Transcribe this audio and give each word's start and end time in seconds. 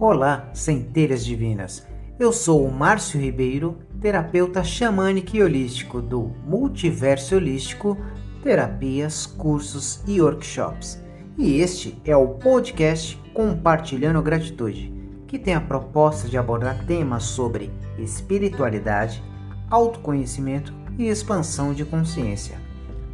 Olá, 0.00 0.48
centelhas 0.54 1.24
divinas. 1.24 1.84
Eu 2.20 2.32
sou 2.32 2.64
o 2.64 2.70
Márcio 2.70 3.20
Ribeiro, 3.20 3.78
terapeuta 4.00 4.62
xamânico 4.62 5.34
e 5.34 5.42
holístico 5.42 6.00
do 6.00 6.30
Multiverso 6.46 7.34
Holístico, 7.34 7.98
terapias, 8.40 9.26
cursos 9.26 10.00
e 10.06 10.20
workshops. 10.20 11.02
E 11.36 11.60
este 11.60 12.00
é 12.04 12.16
o 12.16 12.28
podcast 12.28 13.20
Compartilhando 13.34 14.22
Gratitude, 14.22 14.94
que 15.26 15.36
tem 15.36 15.54
a 15.54 15.60
proposta 15.60 16.28
de 16.28 16.38
abordar 16.38 16.86
temas 16.86 17.24
sobre 17.24 17.68
espiritualidade, 17.98 19.20
autoconhecimento 19.68 20.72
e 20.96 21.08
expansão 21.08 21.74
de 21.74 21.84
consciência. 21.84 22.56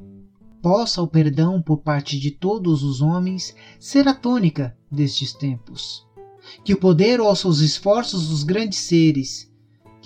Possa 0.60 1.00
o 1.00 1.08
perdão 1.08 1.62
por 1.62 1.78
parte 1.78 2.20
de 2.20 2.30
todos 2.32 2.82
os 2.82 3.00
homens 3.00 3.56
ser 3.80 4.06
a 4.06 4.12
tônica 4.12 4.76
destes 4.92 5.32
tempos. 5.32 6.06
Que 6.62 6.74
o 6.74 6.78
poder 6.78 7.18
ouça 7.18 7.48
os 7.48 7.62
esforços 7.62 8.28
dos 8.28 8.42
grandes 8.42 8.80
seres 8.80 9.50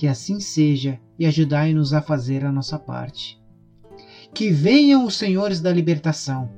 que 0.01 0.09
assim 0.09 0.41
seja 0.41 0.99
e 1.19 1.27
ajudai-nos 1.27 1.93
a 1.93 2.01
fazer 2.01 2.43
a 2.43 2.51
nossa 2.51 2.79
parte. 2.79 3.39
Que 4.33 4.51
venham 4.51 5.05
os 5.05 5.15
senhores 5.15 5.61
da 5.61 5.71
libertação, 5.71 6.51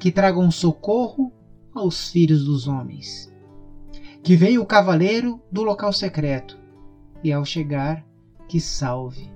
que 0.00 0.10
tragam 0.10 0.50
socorro 0.50 1.32
aos 1.72 2.10
filhos 2.10 2.44
dos 2.44 2.66
homens. 2.66 3.32
Que 4.20 4.34
venha 4.34 4.60
o 4.60 4.66
cavaleiro 4.66 5.40
do 5.48 5.62
local 5.62 5.92
secreto, 5.92 6.58
e 7.22 7.32
ao 7.32 7.44
chegar, 7.44 8.04
que 8.48 8.58
salve. 8.58 9.30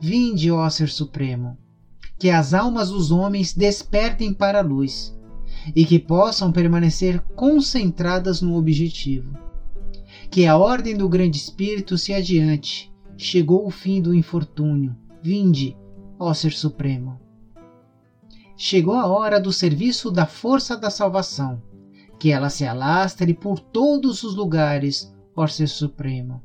Vinde, 0.00 0.50
ó 0.50 0.66
Ser 0.70 0.88
Supremo, 0.88 1.58
que 2.18 2.30
as 2.30 2.54
almas 2.54 2.88
dos 2.88 3.10
homens 3.10 3.52
despertem 3.52 4.32
para 4.32 4.60
a 4.60 4.62
luz 4.62 5.14
e 5.76 5.84
que 5.84 5.98
possam 5.98 6.50
permanecer 6.50 7.20
concentradas 7.36 8.40
no 8.40 8.56
objetivo 8.56 9.47
que 10.30 10.46
a 10.46 10.56
ordem 10.56 10.96
do 10.96 11.08
grande 11.08 11.38
espírito 11.38 11.96
se 11.96 12.12
adiante. 12.12 12.92
Chegou 13.16 13.66
o 13.66 13.70
fim 13.70 14.00
do 14.00 14.14
infortúnio. 14.14 14.94
Vinde, 15.22 15.76
ó 16.18 16.32
Ser 16.34 16.52
Supremo. 16.52 17.18
Chegou 18.56 18.94
a 18.94 19.06
hora 19.06 19.40
do 19.40 19.52
serviço 19.52 20.10
da 20.10 20.26
força 20.26 20.76
da 20.76 20.90
salvação. 20.90 21.62
Que 22.18 22.30
ela 22.30 22.50
se 22.50 22.64
alastre 22.66 23.32
por 23.32 23.58
todos 23.58 24.22
os 24.22 24.34
lugares, 24.34 25.12
ó 25.34 25.46
Ser 25.46 25.68
Supremo. 25.68 26.42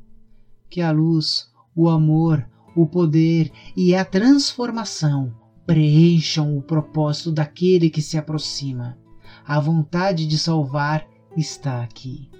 Que 0.70 0.80
a 0.80 0.90
luz, 0.90 1.50
o 1.76 1.88
amor, 1.88 2.48
o 2.74 2.86
poder 2.86 3.52
e 3.76 3.94
a 3.94 4.04
transformação 4.04 5.34
preencham 5.66 6.56
o 6.56 6.62
propósito 6.62 7.30
daquele 7.30 7.90
que 7.90 8.02
se 8.02 8.16
aproxima. 8.16 8.98
A 9.46 9.60
vontade 9.60 10.26
de 10.26 10.38
salvar 10.38 11.06
está 11.36 11.82
aqui. 11.82 12.30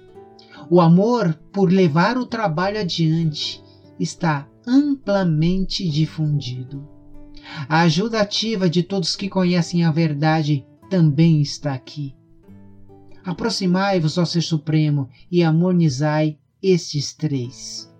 O 0.69 0.81
amor 0.81 1.33
por 1.51 1.71
levar 1.71 2.17
o 2.17 2.25
trabalho 2.25 2.79
adiante 2.79 3.63
está 3.99 4.47
amplamente 4.65 5.87
difundido. 5.87 6.87
A 7.69 7.81
ajuda 7.81 8.21
ativa 8.21 8.69
de 8.69 8.81
todos 8.81 9.15
que 9.15 9.29
conhecem 9.29 9.83
a 9.83 9.91
verdade 9.91 10.65
também 10.89 11.41
está 11.41 11.73
aqui. 11.73 12.15
Aproximai-vos 13.23 14.17
ao 14.17 14.25
Ser 14.25 14.41
Supremo 14.41 15.09
e 15.31 15.43
harmonizai 15.43 16.37
estes 16.61 17.13
três. 17.13 17.91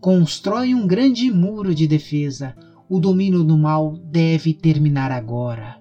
Constrói 0.00 0.74
um 0.74 0.86
grande 0.86 1.30
muro 1.30 1.74
de 1.74 1.86
defesa. 1.86 2.54
O 2.88 3.00
domínio 3.00 3.42
do 3.42 3.56
mal 3.58 3.96
deve 3.96 4.54
terminar 4.54 5.10
agora. 5.10 5.80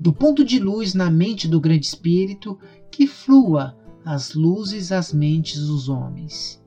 Do 0.00 0.12
ponto 0.12 0.44
de 0.44 0.58
luz 0.58 0.94
na 0.94 1.10
mente 1.10 1.46
do 1.46 1.60
Grande 1.60 1.86
Espírito, 1.86 2.58
que 2.90 3.06
flua 3.06 3.76
as 4.04 4.34
luzes 4.34 4.90
às 4.90 5.12
mentes 5.12 5.66
dos 5.66 5.88
homens. 5.88 6.62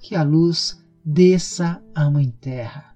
Que 0.00 0.14
a 0.14 0.22
luz 0.22 0.82
desça 1.04 1.82
à 1.94 2.10
Mãe 2.10 2.30
Terra. 2.40 2.94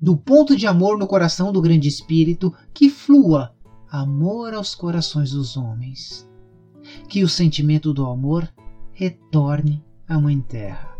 Do 0.00 0.16
ponto 0.16 0.56
de 0.56 0.66
amor 0.66 0.98
no 0.98 1.06
coração 1.06 1.52
do 1.52 1.62
Grande 1.62 1.88
Espírito, 1.88 2.52
que 2.72 2.90
flua 2.90 3.54
amor 3.90 4.52
aos 4.52 4.74
corações 4.74 5.30
dos 5.30 5.56
homens. 5.56 6.28
Que 7.08 7.24
o 7.24 7.28
sentimento 7.28 7.94
do 7.94 8.04
amor 8.04 8.52
retorne 8.92 9.82
à 10.06 10.18
Mãe 10.18 10.40
Terra. 10.40 10.92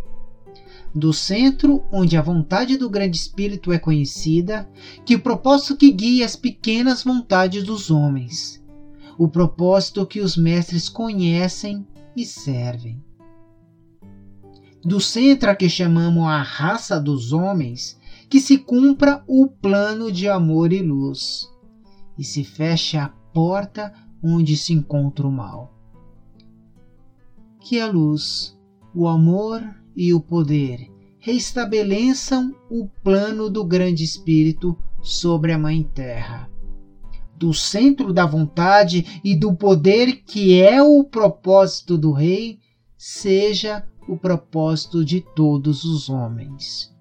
Do 0.94 1.12
centro, 1.12 1.84
onde 1.92 2.16
a 2.16 2.22
vontade 2.22 2.78
do 2.78 2.88
Grande 2.88 3.16
Espírito 3.16 3.72
é 3.72 3.78
conhecida, 3.78 4.68
que 5.04 5.16
o 5.16 5.20
propósito 5.20 5.76
que 5.76 5.90
guia 5.90 6.24
as 6.24 6.36
pequenas 6.36 7.02
vontades 7.02 7.64
dos 7.64 7.90
homens 7.90 8.63
o 9.18 9.28
propósito 9.28 10.06
que 10.06 10.20
os 10.20 10.36
mestres 10.36 10.88
conhecem 10.88 11.86
e 12.16 12.24
servem. 12.24 13.02
Do 14.84 15.00
centro 15.00 15.50
a 15.50 15.54
que 15.54 15.68
chamamos 15.68 16.26
a 16.26 16.42
raça 16.42 17.00
dos 17.00 17.32
homens, 17.32 17.98
que 18.28 18.40
se 18.40 18.58
cumpra 18.58 19.24
o 19.26 19.48
plano 19.48 20.12
de 20.12 20.28
amor 20.28 20.72
e 20.72 20.82
luz, 20.82 21.48
e 22.18 22.24
se 22.24 22.44
feche 22.44 22.96
a 22.96 23.08
porta 23.32 23.92
onde 24.22 24.56
se 24.56 24.72
encontra 24.72 25.26
o 25.26 25.32
mal. 25.32 25.72
Que 27.60 27.80
a 27.80 27.86
luz, 27.86 28.58
o 28.94 29.08
amor 29.08 29.62
e 29.96 30.12
o 30.12 30.20
poder 30.20 30.90
restabeleçam 31.18 32.54
o 32.70 32.86
plano 33.02 33.48
do 33.48 33.64
Grande 33.64 34.04
Espírito 34.04 34.76
sobre 35.00 35.52
a 35.52 35.58
Mãe 35.58 35.82
Terra 35.82 36.53
do 37.36 37.52
centro 37.52 38.12
da 38.12 38.24
vontade 38.24 39.20
e 39.24 39.34
do 39.36 39.54
poder 39.54 40.22
que 40.24 40.60
é 40.60 40.82
o 40.82 41.04
propósito 41.04 41.98
do 41.98 42.12
Rei, 42.12 42.58
seja 42.96 43.84
o 44.08 44.16
propósito 44.16 45.04
de 45.04 45.20
todos 45.20 45.84
os 45.84 46.08
homens. 46.08 46.94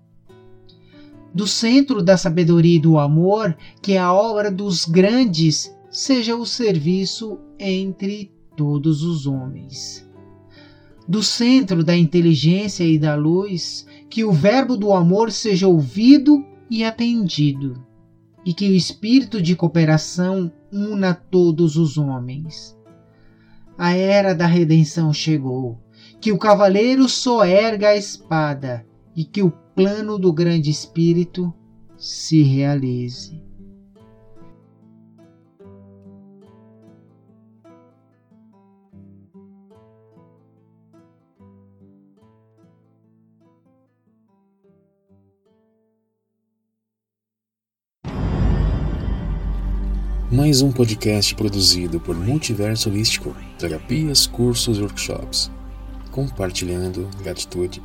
Do 1.34 1.48
centro 1.48 2.02
da 2.02 2.18
sabedoria 2.18 2.76
e 2.76 2.82
do 2.82 2.98
amor, 2.98 3.56
que 3.82 3.94
é 3.94 3.98
a 3.98 4.14
obra 4.14 4.52
dos 4.52 4.86
grandes, 4.86 5.76
seja 5.90 6.36
o 6.36 6.46
serviço 6.46 7.40
entre 7.60 8.32
todos 8.56 9.04
os 9.04 9.26
homens. 9.26 10.08
Do 11.08 11.24
centro 11.24 11.84
da 11.84 11.98
inteligência 11.98 12.84
e 12.84 12.98
da 12.98 13.16
luz, 13.16 13.86
que 14.10 14.24
o 14.24 14.32
verbo 14.32 14.78
do 14.78 14.94
amor 14.94 15.32
seja 15.32 15.68
ouvido 15.68 16.44
e 16.70 16.84
atendido 16.84 17.84
e 18.46 18.54
que 18.54 18.70
o 18.70 18.76
espírito 18.76 19.42
de 19.42 19.56
cooperação 19.56 20.52
una 20.72 21.14
todos 21.14 21.78
os 21.78 21.98
homens. 21.98 22.78
A 23.78 23.94
era 23.94 24.34
da 24.34 24.46
redenção 24.46 25.14
chegou, 25.14 25.80
que 26.20 26.32
o 26.32 26.38
cavaleiro 26.38 27.08
soerga 27.08 27.90
a 27.90 27.96
espada 27.96 28.86
e 29.16 29.24
que 29.24 29.42
o 29.42 29.52
plano 29.76 30.18
do 30.18 30.32
grande 30.32 30.70
espírito 30.70 31.54
se 31.98 32.42
realize. 32.42 33.42
Mais 50.36 50.64
um 50.64 50.72
podcast 50.72 51.36
produzido 51.36 52.00
por 52.00 52.16
Multiverso 52.16 52.90
Holístico, 52.90 53.36
terapias, 53.60 54.26
cursos 54.26 54.80
e 54.80 54.82
workshops. 54.82 55.52
Compartilhando 56.10 57.08
gratitude. 57.22 57.80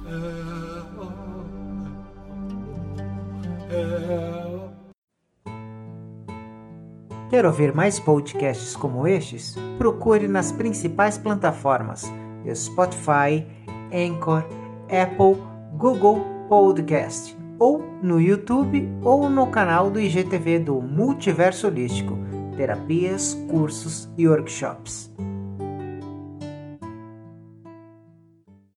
Quer 7.28 7.44
ouvir 7.44 7.74
mais 7.74 8.00
podcasts 8.00 8.74
como 8.74 9.06
estes? 9.06 9.54
Procure 9.76 10.26
nas 10.26 10.50
principais 10.50 11.18
plataformas 11.18 12.10
Spotify, 12.54 13.46
Anchor, 13.92 14.42
Apple, 14.84 15.36
Google 15.76 16.24
Podcast 16.48 17.36
ou 17.58 17.84
no 18.02 18.18
YouTube 18.18 18.88
ou 19.02 19.28
no 19.28 19.48
canal 19.48 19.90
do 19.90 20.00
IGTV 20.00 20.60
do 20.60 20.80
Multiverso 20.80 21.66
Holístico, 21.66 22.27
terapias, 22.58 23.34
cursos 23.48 24.08
e 24.18 24.26
workshops. 24.26 25.08